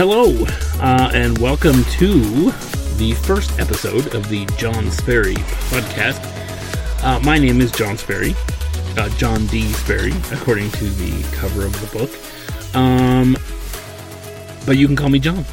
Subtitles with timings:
[0.00, 0.32] Hello,
[0.80, 2.52] uh, and welcome to
[2.96, 6.24] the first episode of the John Sperry podcast.
[7.04, 8.34] Uh, my name is John Sperry,
[8.96, 9.70] uh, John D.
[9.72, 12.74] Sperry, according to the cover of the book.
[12.74, 13.36] Um,
[14.64, 15.44] but you can call me John.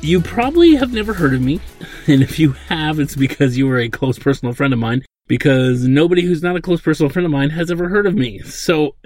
[0.00, 1.60] You probably have never heard of me,
[2.06, 5.04] and if you have, it's because you are a close personal friend of mine.
[5.26, 8.38] Because nobody who's not a close personal friend of mine has ever heard of me.
[8.38, 8.96] So,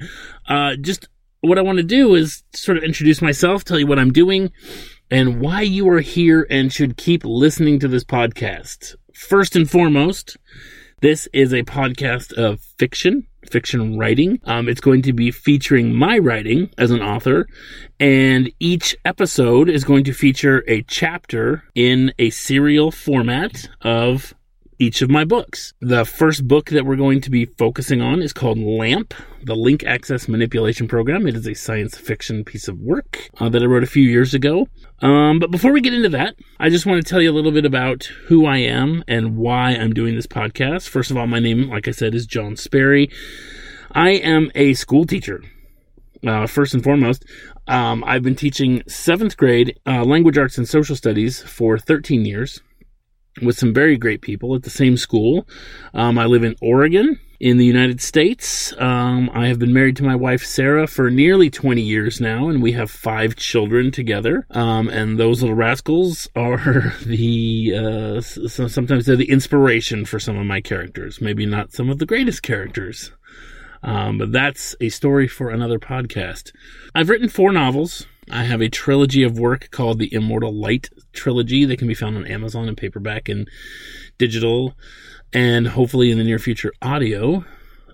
[0.46, 1.08] uh, just
[1.40, 4.52] what I want to do is sort of introduce myself, tell you what I'm doing,
[5.10, 8.96] and why you are here and should keep listening to this podcast.
[9.14, 10.36] First and foremost,
[11.00, 14.40] this is a podcast of fiction, fiction writing.
[14.44, 17.46] Um, it's going to be featuring my writing as an author,
[18.00, 24.34] and each episode is going to feature a chapter in a serial format of
[24.78, 25.74] each of my books.
[25.80, 29.12] The first book that we're going to be focusing on is called LAMP,
[29.42, 31.26] the Link Access Manipulation Program.
[31.26, 34.34] It is a science fiction piece of work uh, that I wrote a few years
[34.34, 34.68] ago.
[35.00, 37.52] Um, but before we get into that, I just want to tell you a little
[37.52, 40.88] bit about who I am and why I'm doing this podcast.
[40.88, 43.10] First of all, my name, like I said, is John Sperry.
[43.92, 45.42] I am a school teacher.
[46.26, 47.24] Uh, first and foremost,
[47.68, 52.60] um, I've been teaching seventh grade uh, language arts and social studies for 13 years
[53.42, 55.46] with some very great people at the same school.
[55.94, 58.72] Um, I live in Oregon in the United States.
[58.78, 62.62] Um, I have been married to my wife Sarah for nearly 20 years now, and
[62.62, 64.46] we have five children together.
[64.50, 70.46] Um, and those little rascals are the uh, sometimes they're the inspiration for some of
[70.46, 71.20] my characters.
[71.20, 73.12] Maybe not some of the greatest characters.
[73.82, 76.52] Um, but that's a story for another podcast.
[76.96, 78.06] I've written four novels.
[78.30, 82.16] I have a trilogy of work called the Immortal Light trilogy that can be found
[82.16, 83.48] on Amazon in paperback and
[84.16, 84.74] digital,
[85.32, 87.44] and hopefully in the near future audio,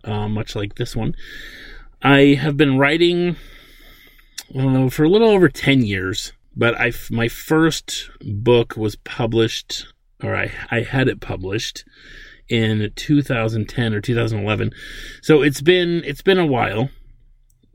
[0.04, 1.14] uh, much like this one.
[2.02, 3.36] I have been writing
[4.56, 9.86] uh, for a little over 10 years, but I my first book was published,
[10.22, 11.84] or I, I had it published
[12.48, 14.72] in 2010 or 2011.
[15.22, 16.90] So it's been it's been a while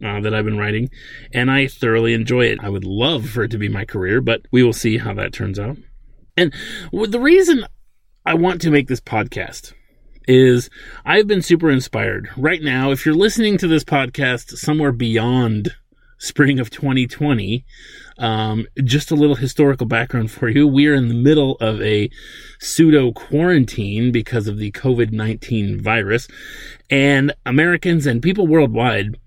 [0.04, 0.90] uh, that I've been writing,
[1.34, 2.60] and I thoroughly enjoy it.
[2.62, 5.34] I would love for it to be my career, but we will see how that
[5.34, 5.78] turns out.
[6.38, 6.54] And
[6.92, 7.66] the reason
[8.26, 9.74] I want to make this podcast
[10.28, 10.70] is
[11.06, 12.30] I've been super inspired.
[12.38, 15.76] Right now, if you're listening to this podcast somewhere beyond
[16.20, 17.66] spring of 2020,
[18.20, 20.68] um, just a little historical background for you.
[20.68, 22.10] We are in the middle of a
[22.60, 26.28] pseudo quarantine because of the COVID 19 virus,
[26.90, 29.18] and Americans and people worldwide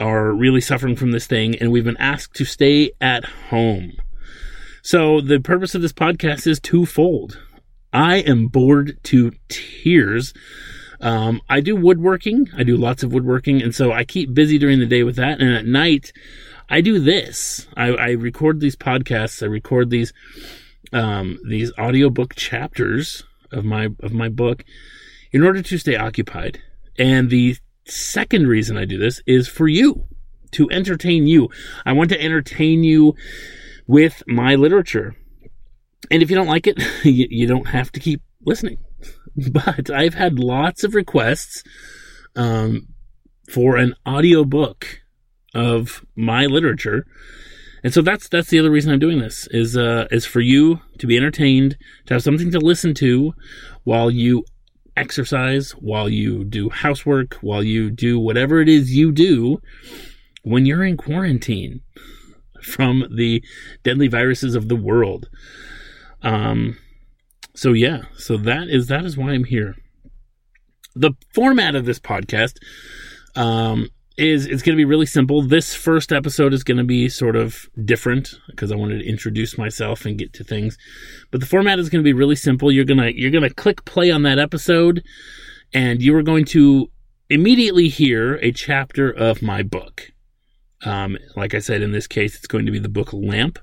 [0.00, 3.92] are really suffering from this thing, and we've been asked to stay at home.
[4.82, 7.40] So, the purpose of this podcast is twofold.
[7.92, 10.34] I am bored to tears.
[11.00, 12.48] Um, I do woodworking.
[12.56, 15.40] I do lots of woodworking, and so I keep busy during the day with that.
[15.40, 16.12] And at night,
[16.68, 17.66] I do this.
[17.76, 19.42] I, I record these podcasts.
[19.42, 20.12] I record these
[20.92, 24.64] um, these audiobook chapters of my of my book
[25.32, 26.60] in order to stay occupied.
[26.98, 27.56] And the
[27.90, 30.06] second reason I do this is for you,
[30.52, 31.48] to entertain you.
[31.84, 33.14] I want to entertain you
[33.86, 35.14] with my literature.
[36.10, 38.78] And if you don't like it, you, you don't have to keep listening.
[39.52, 41.62] But I've had lots of requests
[42.34, 42.88] um,
[43.48, 45.00] for an audiobook
[45.54, 47.06] of my literature.
[47.84, 50.80] And so that's that's the other reason I'm doing this is uh, is for you
[50.98, 51.76] to be entertained,
[52.06, 53.32] to have something to listen to
[53.84, 54.44] while you
[54.98, 59.60] exercise, while you do housework, while you do whatever it is you do
[60.42, 61.80] when you're in quarantine
[62.62, 63.42] from the
[63.82, 65.28] deadly viruses of the world.
[66.22, 66.76] Um,
[67.54, 69.76] so yeah, so that is that is why I'm here.
[70.94, 72.58] The format of this podcast
[73.36, 75.42] um, is it's going to be really simple.
[75.42, 79.56] This first episode is going to be sort of different because I wanted to introduce
[79.56, 80.76] myself and get to things.
[81.30, 82.72] But the format is going to be really simple.
[82.72, 85.04] You're going to you're going to click play on that episode
[85.72, 86.90] and you are going to
[87.30, 90.10] immediately hear a chapter of my book.
[90.84, 93.58] Um, like I said, in this case, it's going to be the book Lamp.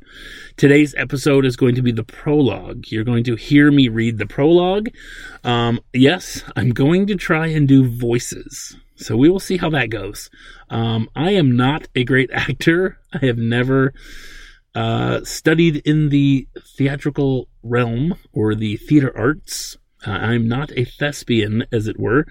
[0.57, 2.85] Today's episode is going to be the prologue.
[2.89, 4.89] You're going to hear me read the prologue.
[5.43, 8.77] Um, yes, I'm going to try and do voices.
[8.95, 10.29] So we will see how that goes.
[10.69, 12.99] Um, I am not a great actor.
[13.13, 13.93] I have never
[14.73, 19.77] uh, studied in the theatrical realm or the theater arts.
[20.05, 22.25] Uh, I'm not a thespian, as it were.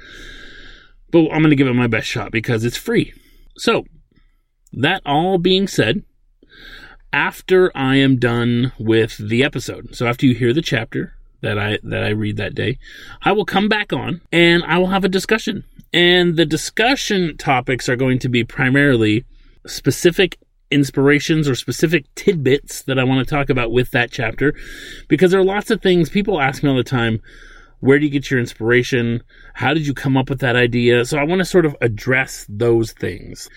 [1.10, 3.12] But I'm going to give it my best shot because it's free.
[3.56, 3.84] So,
[4.72, 6.02] that all being said,
[7.12, 11.78] after I am done with the episode, so after you hear the chapter that I
[11.84, 12.78] that I read that day,
[13.22, 15.62] I will come back on and I will have a discussion
[15.94, 19.24] and the discussion topics are going to be primarily
[19.64, 20.36] specific
[20.68, 24.54] inspirations or specific tidbits that I want to talk about with that chapter
[25.06, 27.20] because there are lots of things people ask me all the time.
[27.78, 29.22] Where do you get your inspiration?
[29.54, 31.04] How did you come up with that idea?
[31.04, 33.48] So I want to sort of address those things.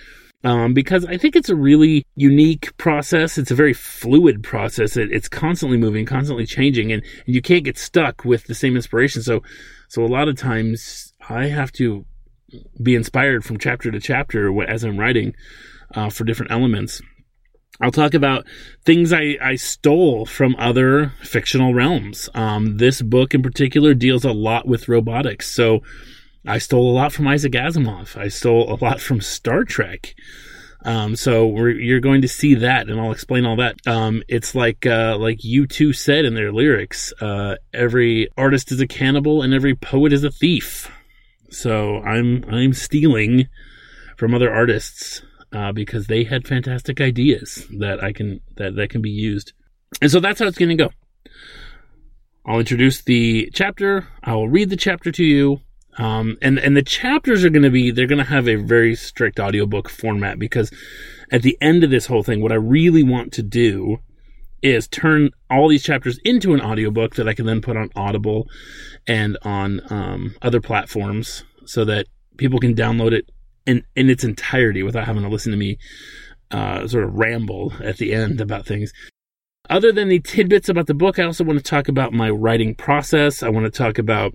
[0.43, 3.39] Um, because I think it's a really unique process.
[3.39, 4.95] It's a very fluid process.
[4.95, 8.75] It, it's constantly moving, constantly changing, and, and you can't get stuck with the same
[8.75, 9.23] inspiration.
[9.23, 9.41] So,
[9.87, 12.05] so a lot of times I have to
[12.81, 15.33] be inspired from chapter to chapter as I'm writing
[15.93, 17.01] uh, for different elements.
[17.79, 18.45] I'll talk about
[18.85, 22.27] things I, I stole from other fictional realms.
[22.33, 25.51] Um, this book in particular deals a lot with robotics.
[25.51, 25.81] So
[26.45, 28.17] I stole a lot from Isaac Asimov.
[28.17, 30.15] I stole a lot from Star Trek.
[30.85, 33.75] Um, so you're going to see that, and I'll explain all that.
[33.85, 38.87] Um, it's like uh, like U2 said in their lyrics: uh, every artist is a
[38.87, 40.89] cannibal, and every poet is a thief.
[41.49, 43.47] So I'm I'm stealing
[44.17, 45.21] from other artists
[45.53, 49.53] uh, because they had fantastic ideas that I can that that can be used,
[50.01, 50.89] and so that's how it's going to go.
[52.45, 54.07] I'll introduce the chapter.
[54.23, 55.61] I will read the chapter to you.
[55.97, 58.95] Um, and and the chapters are going to be they're going to have a very
[58.95, 60.71] strict audiobook format because
[61.31, 63.97] at the end of this whole thing what I really want to do
[64.61, 68.47] is turn all these chapters into an audiobook that I can then put on Audible
[69.07, 72.07] and on um, other platforms so that
[72.37, 73.29] people can download it
[73.65, 75.77] in in its entirety without having to listen to me
[76.51, 78.93] uh, sort of ramble at the end about things.
[79.69, 82.73] Other than the tidbits about the book, I also want to talk about my writing
[82.73, 83.43] process.
[83.43, 84.33] I want to talk about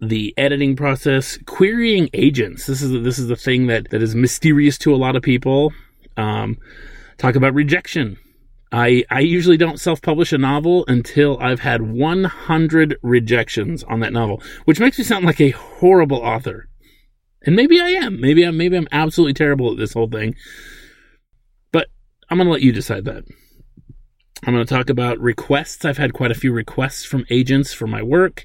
[0.00, 2.66] the editing process, querying agents.
[2.66, 5.72] This is this is the thing that that is mysterious to a lot of people.
[6.16, 6.58] Um,
[7.18, 8.18] talk about rejection.
[8.70, 14.42] I I usually don't self-publish a novel until I've had 100 rejections on that novel,
[14.64, 16.68] which makes me sound like a horrible author.
[17.42, 18.20] And maybe I am.
[18.20, 20.34] Maybe I'm maybe I'm absolutely terrible at this whole thing.
[21.72, 21.88] But
[22.28, 23.24] I'm going to let you decide that.
[24.46, 25.84] I'm going to talk about requests.
[25.84, 28.44] I've had quite a few requests from agents for my work.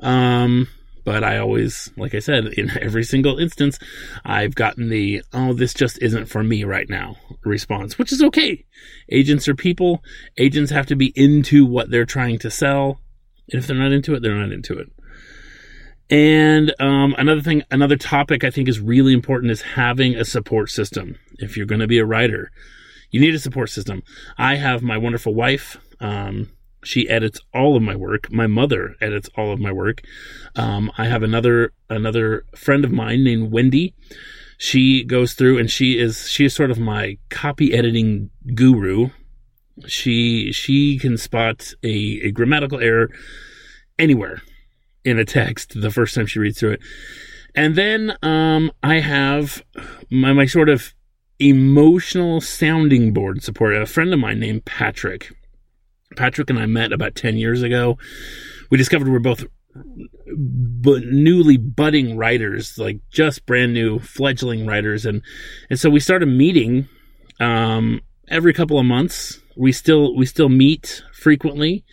[0.00, 0.68] Um,
[1.06, 3.78] but I always, like I said, in every single instance,
[4.24, 8.64] I've gotten the, oh, this just isn't for me right now response, which is okay.
[9.08, 10.02] Agents are people.
[10.36, 13.00] Agents have to be into what they're trying to sell.
[13.52, 14.88] And if they're not into it, they're not into it.
[16.10, 20.70] And um, another thing, another topic I think is really important is having a support
[20.70, 21.20] system.
[21.38, 22.50] If you're going to be a writer,
[23.12, 24.02] you need a support system.
[24.36, 25.76] I have my wonderful wife.
[26.00, 26.48] Um,
[26.86, 28.30] she edits all of my work.
[28.32, 30.02] My mother edits all of my work.
[30.54, 33.94] Um, I have another another friend of mine named Wendy.
[34.58, 39.10] She goes through and she is she is sort of my copy editing guru.
[39.86, 43.10] She she can spot a, a grammatical error
[43.98, 44.42] anywhere
[45.04, 46.80] in a text the first time she reads through it.
[47.54, 49.62] And then um, I have
[50.10, 50.94] my, my sort of
[51.38, 53.74] emotional sounding board support.
[53.74, 55.32] A friend of mine named Patrick.
[56.16, 57.98] Patrick and I met about 10 years ago.
[58.70, 59.44] We discovered we're both
[60.34, 65.04] but newly budding writers, like just brand new fledgling writers.
[65.04, 65.22] And,
[65.68, 66.88] and so we started meeting,
[67.40, 69.40] um, every couple of months.
[69.56, 71.84] We still, we still meet frequently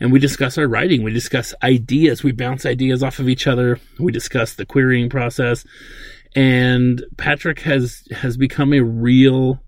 [0.00, 1.02] and we discuss our writing.
[1.02, 2.24] We discuss ideas.
[2.24, 3.78] We bounce ideas off of each other.
[3.98, 5.64] We discuss the querying process.
[6.34, 9.60] And Patrick has has become a real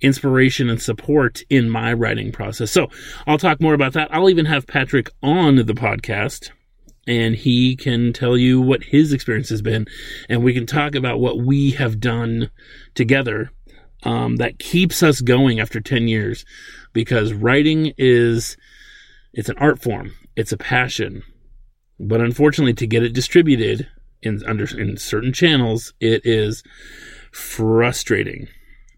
[0.00, 2.70] inspiration and support in my writing process.
[2.70, 2.88] So
[3.26, 4.12] I'll talk more about that.
[4.12, 6.50] I'll even have Patrick on the podcast
[7.06, 9.86] and he can tell you what his experience has been
[10.28, 12.50] and we can talk about what we have done
[12.94, 13.50] together
[14.02, 16.44] um, that keeps us going after 10 years
[16.92, 18.56] because writing is
[19.36, 21.22] it's an art form, it's a passion.
[22.00, 23.86] But unfortunately, to get it distributed
[24.22, 26.62] in under in certain channels, it is
[27.32, 28.48] frustrating,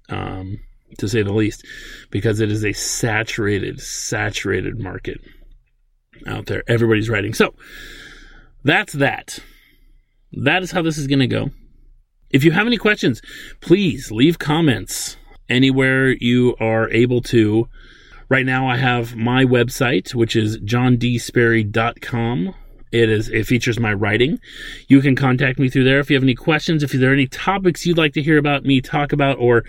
[0.08, 0.60] um,
[0.98, 1.64] to say the least,
[2.10, 5.20] because it is a saturated, saturated market
[6.26, 6.62] out there.
[6.66, 7.34] Everybody's writing.
[7.34, 7.54] So
[8.64, 9.38] that's that.
[10.32, 11.50] That is how this is going to go.
[12.30, 13.22] If you have any questions,
[13.60, 15.16] please leave comments
[15.48, 17.68] anywhere you are able to.
[18.28, 22.54] Right now, I have my website, which is johndsperry.com.
[22.92, 24.40] It is it features my writing.
[24.88, 26.82] You can contact me through there if you have any questions.
[26.82, 29.64] If there are any topics you'd like to hear about me talk about, or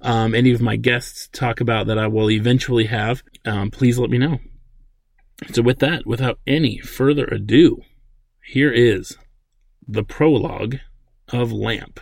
[0.00, 4.10] um, any of my guests talk about that I will eventually have, um, please let
[4.10, 4.38] me know.
[5.52, 7.82] So, with that, without any further ado,
[8.44, 9.18] here is
[9.86, 10.76] the prologue
[11.28, 12.00] of Lamp.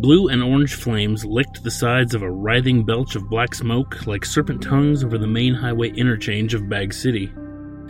[0.00, 4.24] Blue and orange flames licked the sides of a writhing belch of black smoke like
[4.24, 7.30] serpent tongues over the main highway interchange of Bagh City.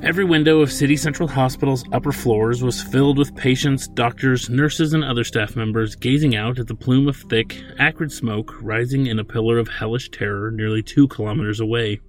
[0.02, 5.04] Every window of City Central Hospital's upper floors was filled with patients, doctors, nurses, and
[5.04, 9.24] other staff members gazing out at the plume of thick, acrid smoke rising in a
[9.24, 12.00] pillar of hellish terror nearly two kilometers away.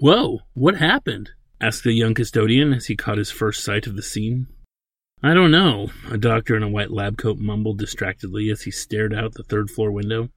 [0.00, 1.30] Whoa, what happened?
[1.62, 4.48] asked the young custodian as he caught his first sight of the scene.
[5.22, 9.12] I don't know, a doctor in a white lab coat mumbled distractedly as he stared
[9.12, 10.28] out the third floor window.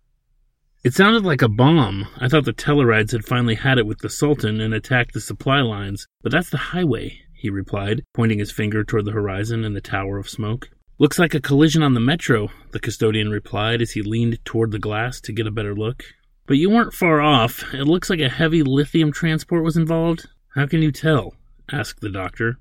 [0.83, 2.07] It sounded like a bomb.
[2.17, 5.61] I thought the Tellarides had finally had it with the Sultan and attacked the supply
[5.61, 9.81] lines, but that's the highway, he replied, pointing his finger toward the horizon and the
[9.81, 10.69] tower of smoke.
[10.97, 14.79] Looks like a collision on the metro, the custodian replied as he leaned toward the
[14.79, 16.03] glass to get a better look.
[16.47, 17.71] But you weren't far off.
[17.73, 20.27] It looks like a heavy lithium transport was involved.
[20.55, 21.35] How can you tell?
[21.71, 22.57] asked the doctor.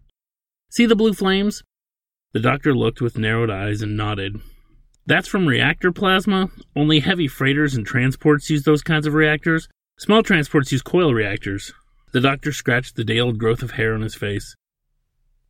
[0.70, 1.62] See the blue flames?
[2.32, 4.40] The doctor looked with narrowed eyes and nodded.
[5.06, 6.50] That's from reactor plasma.
[6.76, 9.68] Only heavy freighters and transports use those kinds of reactors.
[9.98, 11.72] Small transports use coil reactors.
[12.12, 14.54] The doctor scratched the day old growth of hair on his face.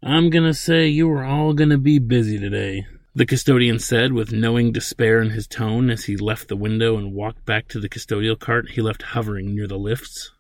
[0.03, 4.73] I'm gonna say you are all gonna be busy today, the custodian said with knowing
[4.73, 8.39] despair in his tone as he left the window and walked back to the custodial
[8.39, 10.33] cart he left hovering near the lifts.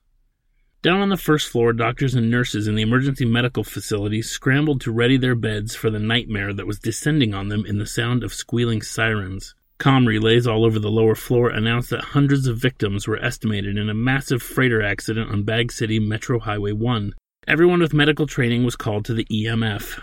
[0.82, 4.90] Down on the first floor, doctors and nurses in the emergency medical facility scrambled to
[4.90, 8.32] ready their beds for the nightmare that was descending on them in the sound of
[8.32, 9.54] squealing sirens.
[9.76, 13.90] Com relays all over the lower floor announced that hundreds of victims were estimated in
[13.90, 17.12] a massive freighter accident on Bagh City Metro Highway 1.
[17.46, 20.02] Everyone with medical training was called to the EMF.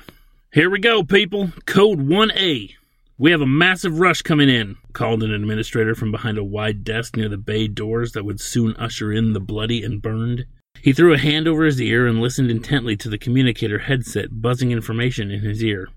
[0.54, 1.54] Here we go, people!
[1.66, 2.76] Code 1A!
[3.18, 7.18] We have a massive rush coming in, called an administrator from behind a wide desk
[7.18, 10.46] near the bay doors that would soon usher in the bloody and burned.
[10.82, 14.72] He threw a hand over his ear and listened intently to the communicator headset buzzing
[14.72, 15.90] information in his ear.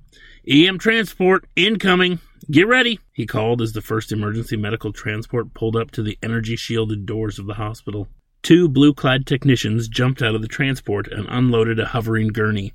[0.49, 2.19] EM transport incoming.
[2.51, 6.57] Get ready, he called as the first emergency medical transport pulled up to the energy
[6.57, 8.09] shielded doors of the hospital.
[8.43, 12.73] Two blue clad technicians jumped out of the transport and unloaded a hovering gurney.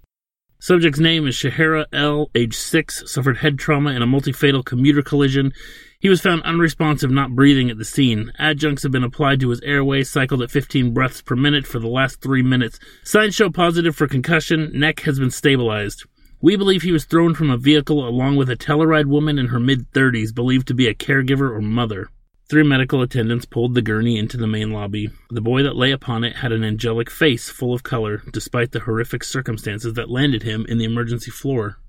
[0.65, 5.53] Subject's name is Shahara L., age 6, suffered head trauma in a multi-fatal commuter collision
[5.99, 8.31] he was found unresponsive, not breathing at the scene.
[8.39, 11.87] Adjuncts have been applied to his airway, cycled at 15 breaths per minute for the
[11.87, 12.79] last three minutes.
[13.03, 14.71] Signs show positive for concussion.
[14.73, 16.03] Neck has been stabilized.
[16.41, 19.59] We believe he was thrown from a vehicle along with a Tellaride woman in her
[19.59, 22.09] mid 30s, believed to be a caregiver or mother.
[22.47, 25.09] Three medical attendants pulled the gurney into the main lobby.
[25.31, 28.81] The boy that lay upon it had an angelic face full of color, despite the
[28.81, 31.79] horrific circumstances that landed him in the emergency floor.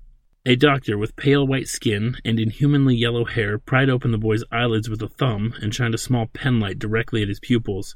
[0.47, 4.89] A doctor with pale white skin and inhumanly yellow hair pried open the boy's eyelids
[4.89, 7.95] with a thumb and shined a small penlight directly at his pupils.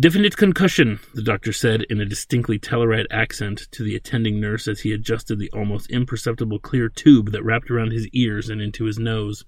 [0.00, 4.80] Definite concussion, the doctor said in a distinctly Tellaride accent to the attending nurse as
[4.80, 8.98] he adjusted the almost imperceptible clear tube that wrapped around his ears and into his
[8.98, 9.44] nose.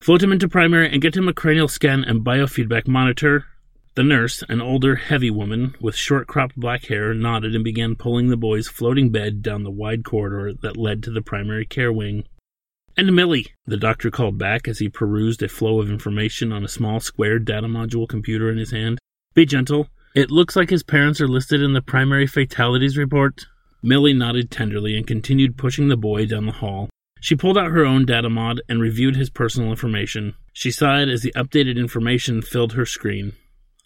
[0.00, 3.44] Float him into primary and get him a cranial scan and biofeedback monitor,
[3.96, 8.28] the nurse, an older, heavy woman with short cropped black hair, nodded and began pulling
[8.28, 12.24] the boy's floating bed down the wide corridor that led to the primary care wing.
[12.96, 16.68] And Millie, the doctor called back as he perused a flow of information on a
[16.68, 18.98] small square data module computer in his hand.
[19.34, 19.88] Be gentle.
[20.14, 23.46] It looks like his parents are listed in the primary fatalities report.
[23.82, 26.88] Millie nodded tenderly and continued pushing the boy down the hall.
[27.20, 30.34] She pulled out her own data mod and reviewed his personal information.
[30.52, 33.34] She sighed as the updated information filled her screen.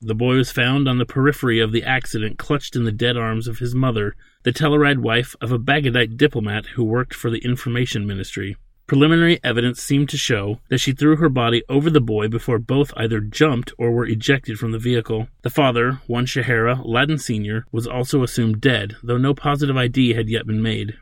[0.01, 3.49] The boy was found on the periphery of the accident, clutched in the dead arms
[3.49, 8.07] of his mother, the Tellaride wife of a Baghdadite diplomat who worked for the Information
[8.07, 8.57] Ministry.
[8.87, 12.93] Preliminary evidence seemed to show that she threw her body over the boy before both
[12.99, 15.29] either jumped or were ejected from the vehicle.
[15.41, 20.29] The father, one Shahara, Ladin Sr., was also assumed dead, though no positive ID had
[20.29, 20.99] yet been made.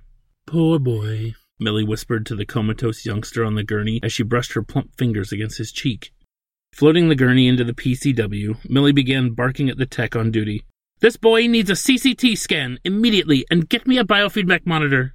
[0.46, 4.62] Poor boy, Millie whispered to the comatose youngster on the gurney as she brushed her
[4.62, 6.12] plump fingers against his cheek.
[6.72, 10.64] Floating the gurney into the PCW, Millie began barking at the tech on duty.
[11.00, 15.14] This boy needs a CCT scan immediately and get me a biofeedback monitor.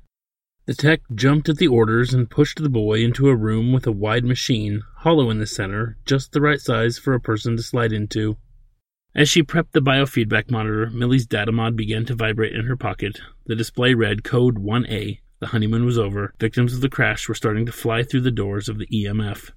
[0.65, 3.91] The tech jumped at the orders and pushed the boy into a room with a
[3.91, 7.93] wide machine, hollow in the center, just the right size for a person to slide
[7.93, 8.37] into.
[9.15, 13.21] As she prepped the biofeedback monitor, Millie's data mod began to vibrate in her pocket.
[13.45, 15.19] The display read code 1A.
[15.39, 16.33] The honeymoon was over.
[16.39, 19.51] Victims of the crash were starting to fly through the doors of the EMF.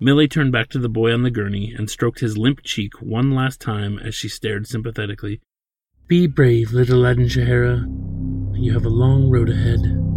[0.00, 3.32] Millie turned back to the boy on the gurney and stroked his limp cheek one
[3.32, 5.40] last time as she stared sympathetically.
[6.06, 7.84] Be brave, little Ladin Shahara.
[8.56, 10.07] You have a long road ahead.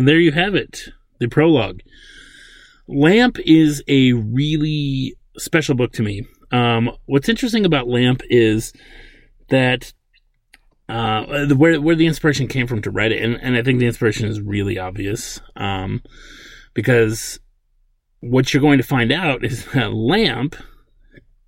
[0.00, 0.88] And there you have it
[1.18, 1.80] the prologue.
[2.88, 6.26] Lamp is a really special book to me.
[6.50, 8.72] Um, what's interesting about Lamp is
[9.50, 9.92] that
[10.88, 13.86] uh, where where the inspiration came from to write it, and, and I think the
[13.86, 16.02] inspiration is really obvious, um,
[16.72, 17.38] because
[18.20, 20.56] what you're going to find out is that Lamp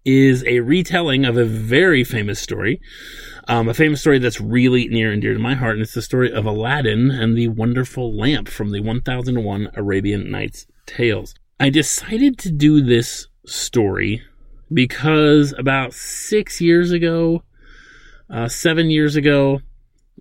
[0.04, 2.82] is a retelling of a very famous story,
[3.48, 6.02] um, a famous story that's really near and dear to my heart, and it's the
[6.02, 11.34] story of Aladdin and the wonderful lamp from the 1001 Arabian Nights tales.
[11.58, 14.22] I decided to do this story
[14.72, 17.42] because about six years ago,
[18.30, 19.60] uh, seven years ago,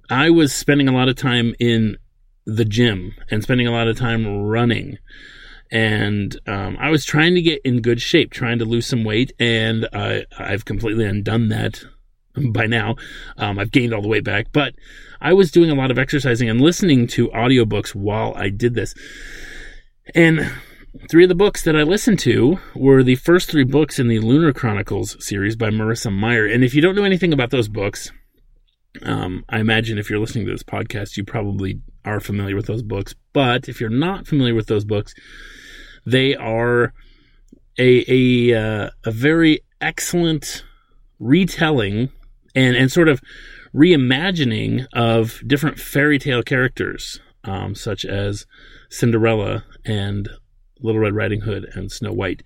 [0.09, 1.97] I was spending a lot of time in
[2.45, 4.97] the gym and spending a lot of time running.
[5.71, 9.31] And um, I was trying to get in good shape, trying to lose some weight,
[9.39, 11.85] and uh, I've completely undone that
[12.51, 12.95] by now.
[13.37, 14.75] Um, I've gained all the way back, but
[15.19, 18.93] I was doing a lot of exercising and listening to audiobooks while I did this.
[20.15, 20.51] And
[21.09, 24.19] three of the books that I listened to were the first three books in the
[24.19, 26.45] Lunar Chronicles series by Marissa Meyer.
[26.45, 28.11] And if you don't know anything about those books,
[29.03, 32.83] um, I imagine if you're listening to this podcast, you probably are familiar with those
[32.83, 33.15] books.
[33.31, 35.13] But if you're not familiar with those books,
[36.05, 36.93] they are
[37.77, 40.63] a a uh, a very excellent
[41.19, 42.09] retelling
[42.55, 43.21] and and sort of
[43.73, 48.45] reimagining of different fairy tale characters, um, such as
[48.89, 50.29] Cinderella and
[50.79, 52.43] Little Red Riding Hood and Snow White.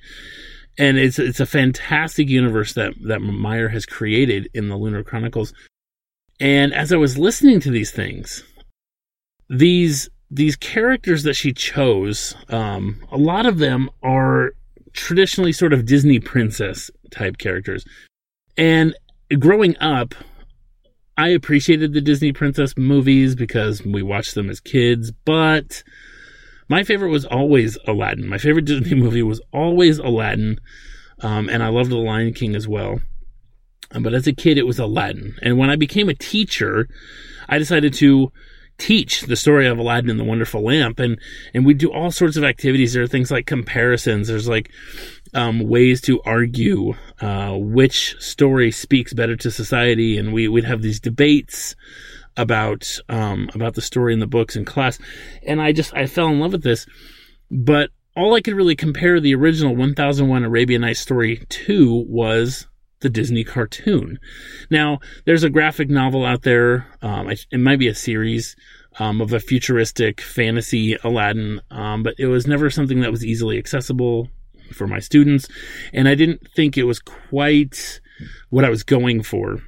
[0.78, 5.54] And it's it's a fantastic universe that that Meyer has created in the Lunar Chronicles.
[6.40, 8.44] And as I was listening to these things,
[9.50, 14.52] these these characters that she chose, um, a lot of them are
[14.92, 17.86] traditionally sort of Disney princess type characters.
[18.58, 18.96] And
[19.40, 20.14] growing up,
[21.18, 25.84] I appreciated the Disney princess movies because we watched them as kids, but
[26.68, 28.28] my favorite was always Aladdin.
[28.28, 30.60] My favorite Disney movie was always Aladdin,
[31.22, 33.00] um, and I loved The Lion King as well.
[33.92, 35.36] Um, but as a kid, it was Aladdin.
[35.42, 36.88] And when I became a teacher,
[37.48, 38.32] I decided to
[38.78, 41.20] teach the story of Aladdin and the Wonderful Lamp, and
[41.54, 42.94] and we do all sorts of activities.
[42.94, 44.28] There are things like comparisons.
[44.28, 44.72] There's like
[45.36, 50.82] um, ways to argue uh, which story speaks better to society, and we would have
[50.82, 51.76] these debates
[52.38, 54.98] about um, about the story in the books in class,
[55.46, 56.88] and I just I fell in love with this.
[57.52, 62.68] But all I could really compare the original 1001 Arabian Nights story to was
[63.02, 64.20] the Disney cartoon.
[64.72, 66.88] Now, there's a graphic novel out there.
[67.02, 68.56] Um, it might be a series
[69.00, 73.58] um, of a futuristic fantasy Aladdin, um, but it was never something that was easily
[73.58, 74.30] accessible
[74.74, 75.48] for my students,
[75.94, 78.00] and I didn't think it was quite
[78.50, 79.62] what I was going for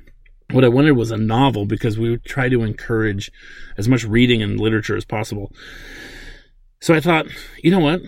[0.51, 3.31] what I wanted was a novel because we would try to encourage
[3.77, 5.51] as much reading and literature as possible.
[6.79, 7.25] So I thought,
[7.63, 8.01] you know what?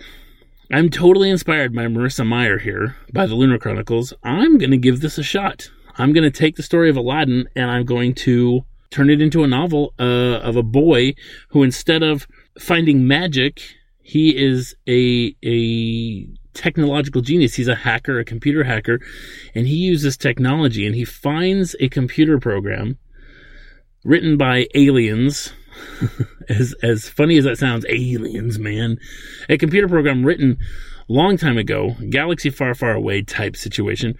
[0.72, 4.14] I'm totally inspired by Marissa Meyer here, by the Lunar Chronicles.
[4.22, 5.70] I'm going to give this a shot.
[5.98, 9.44] I'm going to take the story of Aladdin and I'm going to turn it into
[9.44, 11.14] a novel uh, of a boy
[11.48, 12.26] who, instead of
[12.58, 13.60] finding magic,
[14.02, 17.54] he is a a technological genius.
[17.54, 19.00] He's a hacker, a computer hacker,
[19.54, 22.98] and he uses technology and he finds a computer program
[24.04, 25.52] written by aliens.
[26.48, 28.98] as as funny as that sounds, aliens, man.
[29.48, 30.58] A computer program written
[31.08, 34.16] long time ago, galaxy far, far away type situation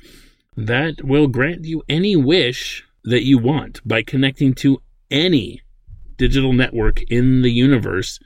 [0.56, 5.62] that will grant you any wish that you want by connecting to any
[6.16, 8.18] digital network in the universe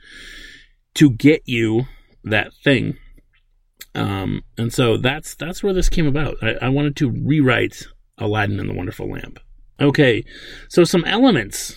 [0.95, 1.85] to get you
[2.23, 2.97] that thing.
[3.95, 6.35] Um, and so that's that's where this came about.
[6.41, 7.83] I, I wanted to rewrite
[8.17, 9.39] Aladdin and the Wonderful Lamp.
[9.79, 10.23] Okay,
[10.69, 11.75] so some elements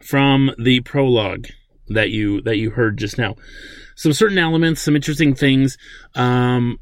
[0.00, 1.48] from the prologue
[1.88, 3.36] that you that you heard just now.
[3.96, 5.76] Some certain elements, some interesting things.
[6.14, 6.78] Um,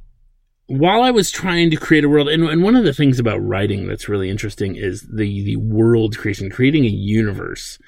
[0.67, 3.39] while I was trying to create a world, and, and, one of the things about
[3.39, 7.79] writing that's really interesting is the the world creation, creating a universe,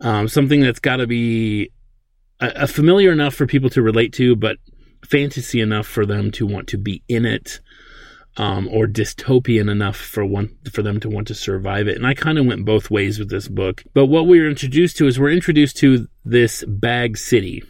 [0.00, 1.70] um, something that's got to be
[2.40, 4.56] a, a familiar enough for people to relate to, but
[5.04, 7.60] fantasy enough for them to want to be in it,
[8.36, 11.96] um, or dystopian enough for one for them to want to survive it.
[11.96, 13.84] And I kind of went both ways with this book.
[13.94, 17.64] But what we are introduced to is we're introduced to this Bagh City,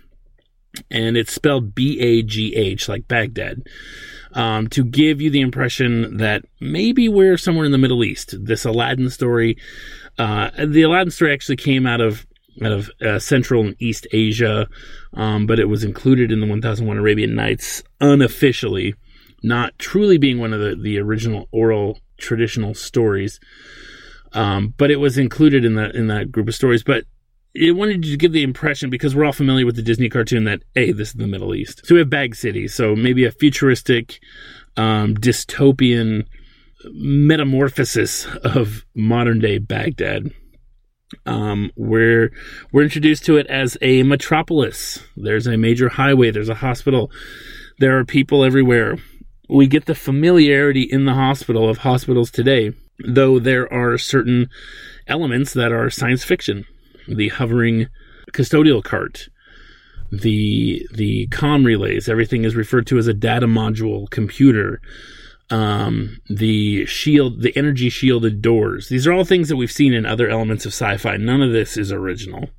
[0.90, 3.62] and it's spelled B A G H, like Baghdad.
[4.32, 8.34] Um, to give you the impression that maybe we're somewhere in the Middle East.
[8.38, 9.56] This Aladdin story,
[10.18, 12.26] uh, the Aladdin story actually came out of
[12.62, 14.68] out of uh, Central and East Asia,
[15.14, 18.94] um, but it was included in the 1001 Arabian Nights unofficially,
[19.42, 23.40] not truly being one of the, the original oral traditional stories.
[24.32, 26.82] Um, but it was included in that in that group of stories.
[26.82, 27.04] But
[27.54, 30.62] it wanted to give the impression because we're all familiar with the Disney cartoon that
[30.74, 31.86] hey, this is the Middle East.
[31.86, 34.20] So we have Bagh City, so maybe a futuristic,
[34.76, 36.26] um, dystopian
[36.84, 40.30] metamorphosis of modern day Baghdad.
[41.26, 42.32] Um, we're
[42.72, 44.98] we're introduced to it as a metropolis.
[45.16, 46.30] There's a major highway.
[46.30, 47.10] There's a hospital.
[47.78, 48.96] There are people everywhere.
[49.48, 54.50] We get the familiarity in the hospital of hospitals today, though there are certain
[55.06, 56.66] elements that are science fiction.
[57.06, 57.86] The hovering
[58.32, 59.28] custodial cart,
[60.12, 64.82] the the com relays, everything is referred to as a data module computer
[65.50, 68.88] um, the shield, the energy shielded doors.
[68.88, 71.16] These are all things that we've seen in other elements of sci-fi.
[71.16, 72.50] None of this is original.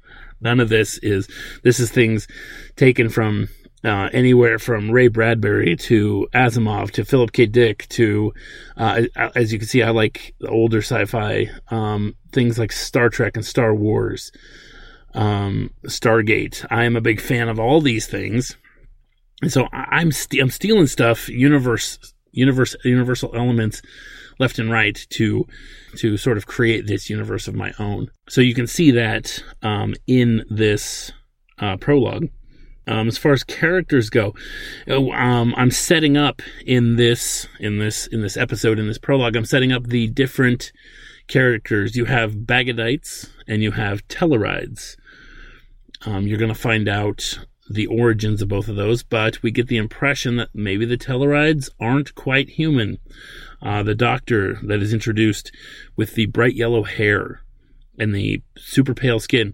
[0.42, 1.28] None of this is,
[1.64, 2.28] this is things
[2.76, 3.50] taken from,
[3.84, 7.46] uh, anywhere from Ray Bradbury to Asimov to Philip K.
[7.46, 8.34] Dick to,
[8.78, 9.04] uh,
[9.36, 13.46] as you can see, I like the older sci-fi, um, things like Star Trek and
[13.46, 14.32] Star Wars,
[15.14, 16.66] um, Stargate.
[16.72, 18.58] I am a big fan of all these things.
[19.42, 22.00] And so I'm, st- I'm stealing stuff, universe
[22.32, 23.82] universe universal elements
[24.40, 25.46] left and right to
[25.98, 28.10] to sort of create this universe of my own.
[28.28, 31.12] So you can see that um, in this
[31.60, 32.30] uh, prologue.
[32.88, 34.34] Um, as far as characters go,
[34.90, 39.36] uh, um, I'm setting up in this in this in this episode in this prologue.
[39.36, 40.72] I'm setting up the different
[41.28, 41.96] characters.
[41.96, 44.98] You have Bagadites and you have Tellarides.
[46.06, 47.40] Um, you're going to find out
[47.70, 51.70] the origins of both of those, but we get the impression that maybe the Tellarides
[51.80, 52.98] aren't quite human.
[53.62, 55.52] Uh, the doctor that is introduced
[55.96, 57.42] with the bright yellow hair
[57.98, 59.54] and the super pale skin,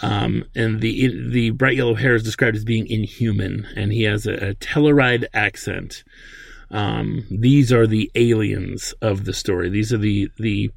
[0.00, 4.26] um, and the the bright yellow hair is described as being inhuman, and he has
[4.26, 6.04] a, a Tellaride accent.
[6.70, 9.70] Um, these are the aliens of the story.
[9.70, 10.70] These are the the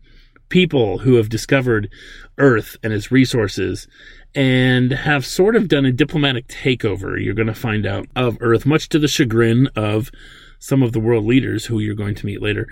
[0.47, 1.89] people who have discovered
[2.37, 3.87] Earth and its resources
[4.33, 8.65] and have sort of done a diplomatic takeover, you're going to find out, of Earth,
[8.65, 10.11] much to the chagrin of
[10.59, 12.67] some of the world leaders who you're going to meet later.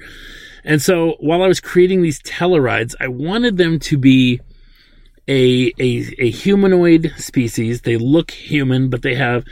[0.64, 4.40] And so while I was creating these Tellarides, I wanted them to be
[5.28, 7.82] a, a, a humanoid species.
[7.82, 9.44] They look human, but they have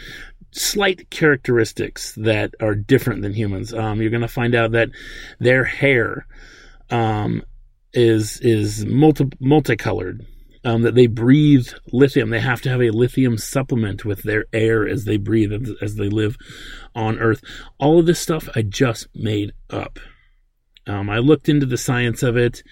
[0.51, 3.73] slight characteristics that are different than humans.
[3.73, 4.89] Um, you're going to find out that
[5.39, 6.25] their hair
[6.89, 7.43] um,
[7.93, 10.25] is is multi multicolored
[10.67, 12.29] um, that they breathe lithium.
[12.29, 16.09] They have to have a lithium supplement with their air as they breathe, as they
[16.09, 16.37] live
[16.93, 17.41] on Earth.
[17.79, 19.97] All of this stuff I just made up.
[20.85, 22.63] Um, I looked into the science of it,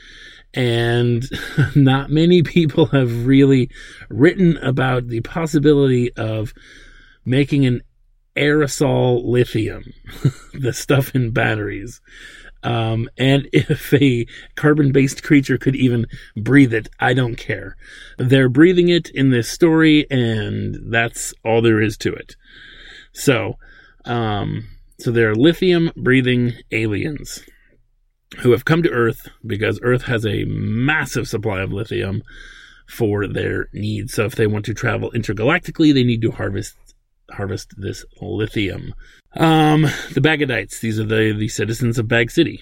[0.53, 1.23] and
[1.75, 3.69] not many people have really
[4.09, 6.53] written about the possibility of
[7.23, 7.81] making an
[8.35, 9.85] aerosol lithium,
[10.53, 12.01] the stuff in batteries.
[12.65, 14.25] Um, and if a
[14.55, 17.77] carbon based creature could even breathe it, I don't care.
[18.17, 22.35] They're breathing it in this story, and that's all there is to it.
[23.13, 23.57] So,
[24.03, 24.67] um,
[24.99, 27.43] so they're lithium breathing aliens
[28.39, 32.23] who have come to Earth because Earth has a massive supply of lithium
[32.87, 34.13] for their needs.
[34.13, 36.75] So if they want to travel intergalactically, they need to harvest
[37.31, 38.93] harvest this lithium.
[39.35, 39.81] Um,
[40.13, 42.61] the Bagadites, these are the, the citizens of Bagh City.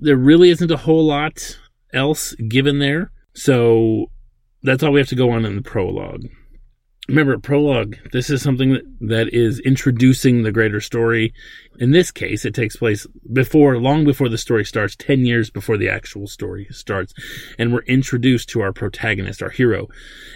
[0.00, 1.58] There really isn't a whole lot
[1.92, 4.06] else given there, so
[4.62, 6.22] that's all we have to go on in the prologue.
[7.06, 11.34] Remember, prologue, this is something that, that is introducing the greater story.
[11.78, 15.76] In this case, it takes place before, long before the story starts, 10 years before
[15.76, 17.12] the actual story starts.
[17.58, 19.88] And we're introduced to our protagonist, our hero.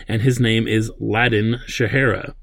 [0.06, 2.34] And his name is Ladin Shahara.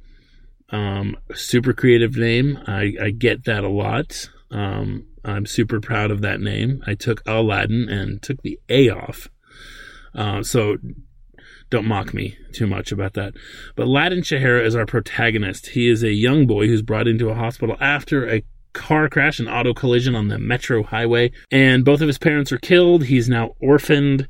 [0.69, 2.59] Um, super creative name.
[2.67, 4.29] I, I get that a lot.
[4.51, 6.81] Um, I'm super proud of that name.
[6.85, 9.27] I took Aladdin and took the A off.
[10.13, 10.77] Uh, so
[11.69, 13.33] don't mock me too much about that.
[13.75, 15.67] But Ladin Shahara is our protagonist.
[15.67, 19.47] He is a young boy who's brought into a hospital after a car crash, an
[19.47, 23.05] auto collision on the metro highway, and both of his parents are killed.
[23.05, 24.27] He's now orphaned,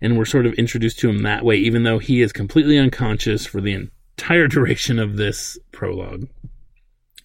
[0.00, 3.46] and we're sort of introduced to him that way, even though he is completely unconscious
[3.46, 3.88] for the
[4.18, 6.28] entire duration of this prologue.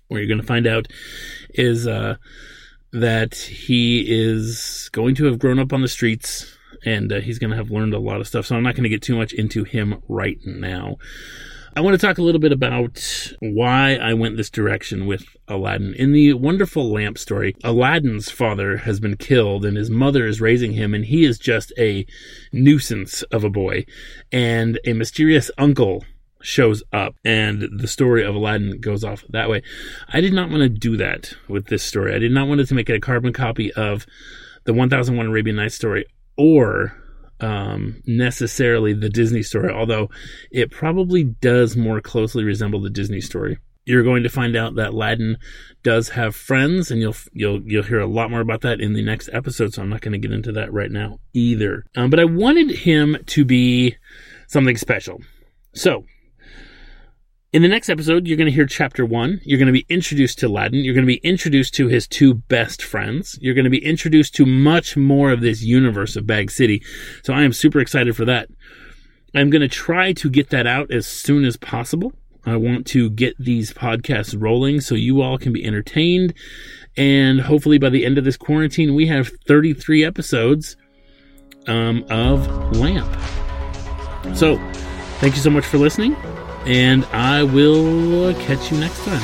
[0.08, 0.88] What you're going to find out
[1.52, 2.16] is uh,
[2.92, 7.52] that he is going to have grown up on the streets and uh, he's going
[7.52, 8.46] to have learned a lot of stuff.
[8.46, 10.98] So I'm not going to get too much into him right now.
[11.74, 15.94] I want to talk a little bit about why I went this direction with Aladdin.
[15.94, 20.74] In the wonderful lamp story, Aladdin's father has been killed and his mother is raising
[20.74, 22.06] him, and he is just a
[22.52, 23.86] nuisance of a boy.
[24.34, 26.04] And a mysterious uncle
[26.42, 29.62] shows up and the story of Aladdin goes off that way.
[30.10, 32.14] I did not want to do that with this story.
[32.14, 34.06] I did not want to make it a carbon copy of
[34.64, 36.06] the 1001 Arabian Nights story
[36.38, 37.02] or
[37.42, 40.10] um, necessarily the Disney story, although
[40.52, 43.58] it probably does more closely resemble the Disney story.
[43.84, 45.38] You're going to find out that Aladdin
[45.82, 49.04] does have friends, and you'll you'll you'll hear a lot more about that in the
[49.04, 49.74] next episode.
[49.74, 51.84] So I'm not going to get into that right now either.
[51.96, 53.96] Um, but I wanted him to be
[54.48, 55.20] something special.
[55.74, 56.06] So,
[57.54, 59.42] in the next episode, you're going to hear chapter one.
[59.44, 60.86] You're going to be introduced to Ladin.
[60.86, 63.38] You're going to be introduced to his two best friends.
[63.42, 66.82] You're going to be introduced to much more of this universe of Bagh City.
[67.24, 68.48] So I am super excited for that.
[69.36, 72.14] I'm going to try to get that out as soon as possible.
[72.46, 76.34] I want to get these podcasts rolling so you all can be entertained.
[76.96, 80.78] And hopefully by the end of this quarantine, we have 33 episodes
[81.68, 83.14] um, of LAMP.
[84.36, 84.58] So
[85.20, 86.16] thank you so much for listening
[86.66, 89.22] and I will catch you next time.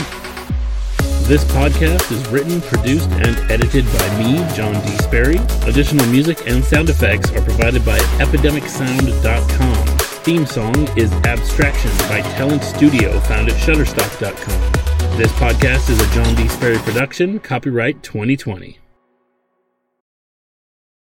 [1.27, 4.97] This podcast is written, produced, and edited by me, John D.
[4.99, 5.37] Sperry.
[5.63, 9.97] Additional music and sound effects are provided by epidemicsound.com.
[10.23, 15.17] Theme song is Abstraction by Talent Studio, found at shutterstock.com.
[15.17, 16.47] This podcast is a John D.
[16.47, 18.77] Sperry production, copyright 2020.